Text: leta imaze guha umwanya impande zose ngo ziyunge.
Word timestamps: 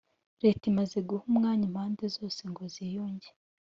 leta 0.43 0.63
imaze 0.71 0.97
guha 1.07 1.23
umwanya 1.31 1.63
impande 1.69 2.03
zose 2.17 2.41
ngo 2.51 2.63
ziyunge. 2.73 3.29